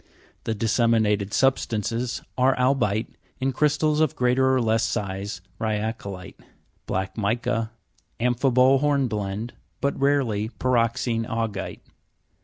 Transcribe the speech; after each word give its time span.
The 0.45 0.55
disseminated 0.55 1.31
substances 1.31 2.23
are 2.35 2.55
albi'te, 2.55 3.13
in 3.39 3.53
crystals 3.53 3.99
of 3.99 4.15
greater 4.15 4.51
or 4.51 4.59
less 4.59 4.81
size, 4.81 5.41
rya'colite, 5.59 6.39
black 6.87 7.19
mica, 7.19 7.69
amphibole 8.19 8.79
hornblende, 8.79 9.53
but 9.79 9.99
rarely 10.01 10.49
py' 10.49 10.69
roxene 10.69 11.27
augi'te. 11.29 11.81